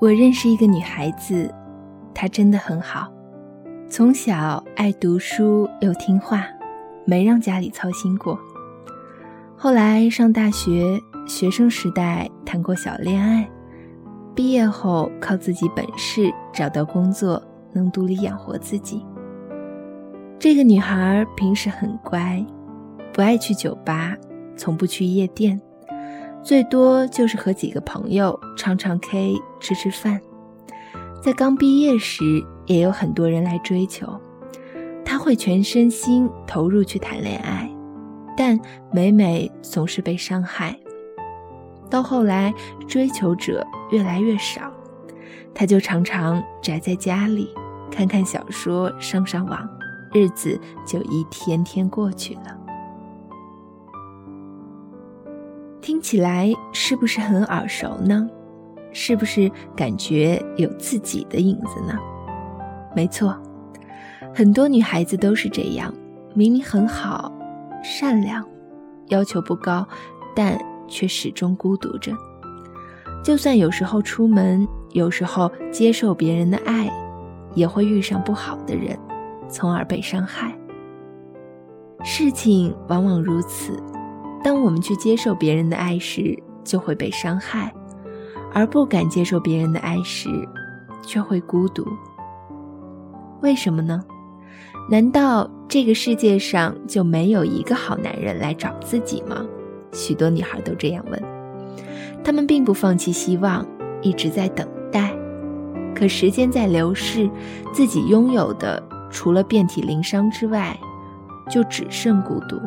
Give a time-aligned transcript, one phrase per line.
[0.00, 1.54] 我认识一个女孩子，
[2.14, 3.12] 她真的很好，
[3.86, 6.46] 从小爱读书又听话，
[7.04, 8.38] 没让家里操心过。
[9.58, 13.46] 后来上大学，学生时代谈过小恋爱，
[14.34, 17.42] 毕业后靠自己本事找到工作，
[17.74, 19.04] 能独立养活自己。
[20.38, 22.42] 这个女孩平时很乖，
[23.12, 24.16] 不爱去酒吧，
[24.56, 25.60] 从不去夜店。
[26.42, 30.20] 最多就是和几个朋友唱唱 K、吃吃饭。
[31.22, 32.24] 在刚毕业时，
[32.66, 34.18] 也有很多人来追求，
[35.04, 37.70] 他会全身心投入去谈恋爱，
[38.36, 38.58] 但
[38.90, 40.74] 每每总是被伤害。
[41.90, 42.54] 到后来，
[42.88, 44.72] 追求者越来越少，
[45.54, 47.50] 他就常常宅在家里，
[47.90, 49.68] 看看小说，上上网，
[50.12, 52.59] 日子就一天天过去了。
[55.80, 58.28] 听起来是不是很耳熟呢？
[58.92, 61.98] 是不是感觉有自己的影子呢？
[62.94, 63.36] 没错，
[64.34, 65.92] 很多女孩子都是这样，
[66.34, 67.32] 明明很好、
[67.82, 68.44] 善良，
[69.08, 69.86] 要求不高，
[70.34, 72.12] 但却始终孤独着。
[73.22, 76.90] 就算有时候出门，有时候接受别人的爱，
[77.54, 78.98] 也会遇上不好的人，
[79.48, 80.52] 从而被伤害。
[82.02, 83.80] 事情往往如此。
[84.42, 87.70] 当我们去接受别人的爱时，就会被伤害；
[88.52, 90.28] 而不敢接受别人的爱时，
[91.02, 91.86] 却会孤独。
[93.42, 94.02] 为什么呢？
[94.90, 99.44] 难道这个世界上就没有一个好男人来找自己吗？
[99.92, 101.22] 许多女孩都这样问。
[102.24, 103.66] 她们并不放弃希望，
[104.02, 105.14] 一直在等待。
[105.94, 107.28] 可时间在流逝，
[107.72, 110.78] 自己拥有的除了遍体鳞伤之外，
[111.50, 112.60] 就只剩孤独。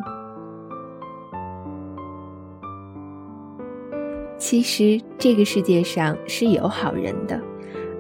[4.44, 7.39] 其实这个世界上是有好人的，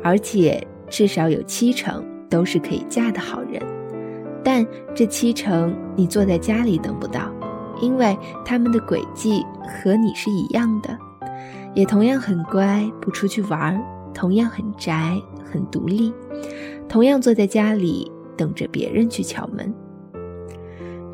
[0.03, 3.61] 而且至少有七成都是可以嫁的好人。
[4.43, 7.31] 但这七成你坐在家里等不到，
[7.81, 10.99] 因为他们的轨迹和你是一样的，
[11.73, 13.81] 也同样很乖，不出去玩，
[14.13, 15.17] 同样很宅，
[15.49, 16.13] 很独立，
[16.89, 19.73] 同样坐在家里等着别人去敲门。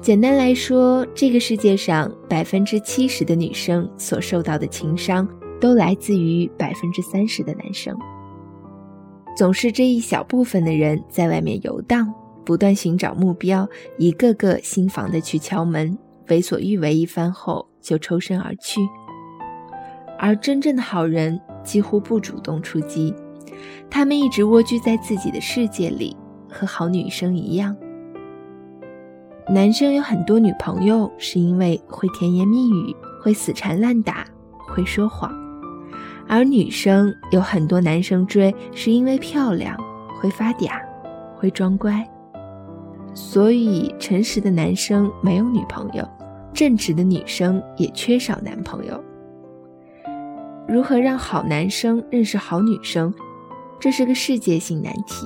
[0.02, 5.28] 简单来说，这个世界上百分之七十的女生所受到的情伤，
[5.60, 7.96] 都来自于百分之三十的男生。
[9.36, 12.12] 总是这一小部分的人在外面游荡，
[12.46, 13.68] 不断寻找目标，
[13.98, 15.98] 一个个心房的去敲门，
[16.30, 18.80] 为所欲为一番后就抽身而去。
[20.18, 23.14] 而真正的好人几乎不主动出击，
[23.90, 26.16] 他们一直蜗居在自己的世界里，
[26.50, 27.76] 和好女生一样。
[29.52, 34.24] 男生有很多女朋友，是因为会甜言蜜语，会死缠烂打，
[34.68, 35.28] 会说谎；
[36.28, 39.76] 而女生有很多男生追，是因为漂亮，
[40.20, 40.70] 会发嗲，
[41.36, 42.08] 会装乖。
[43.16, 46.08] 所以，诚实的男生没有女朋友，
[46.54, 49.04] 正直的女生也缺少男朋友。
[50.68, 53.12] 如何让好男生认识好女生，
[53.80, 55.26] 这是个世界性难题。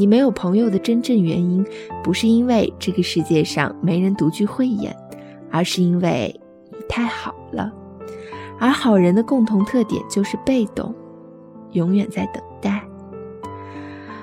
[0.00, 1.62] 你没有朋友的真正原因，
[2.02, 4.96] 不是因为这个世界上没人独具慧眼，
[5.50, 6.34] 而是因为
[6.70, 7.70] 你太好了。
[8.58, 10.94] 而好人的共同特点就是被动，
[11.72, 12.82] 永远在等待。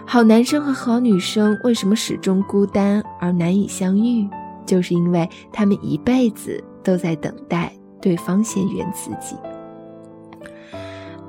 [0.04, 4.28] 好男生和好女生为什么始终孤单而难以相遇？
[4.66, 7.72] 就是因为他们一辈子都在等待
[8.02, 9.36] 对方先圆自己。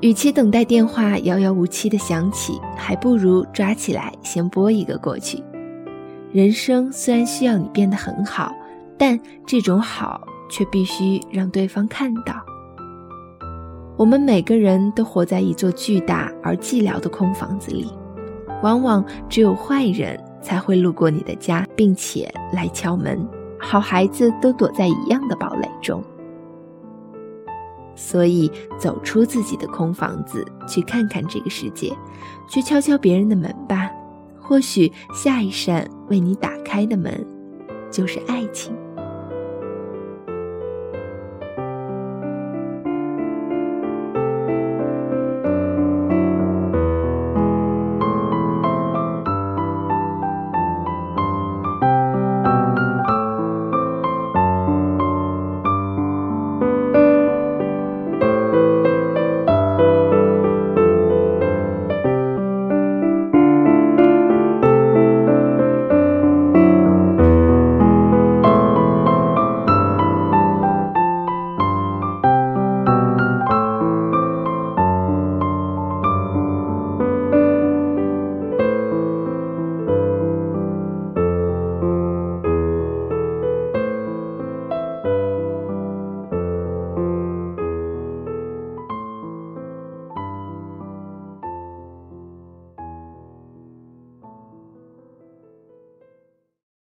[0.00, 5.42] 与其等待电话遥遥无期的响起，还不如抓起来先拨一个过去。
[6.32, 8.54] 人生虽然需要你变得很好，
[8.97, 12.34] 但这种好却必须让对方看到。
[13.97, 17.92] 我们每个人都活在一座巨大而寂寥的空房子里，
[18.62, 23.26] 往往只有坏人才会路过你的家，并且来敲门，
[23.59, 26.01] 好孩子都躲在一样的堡垒中。
[28.00, 28.48] 所以，
[28.78, 31.92] 走出自己的空房子，去看看这个世界，
[32.48, 33.91] 去敲敲别人的门吧。
[34.41, 37.27] 或许下一扇为你打开的门，
[37.91, 38.72] 就是爱情。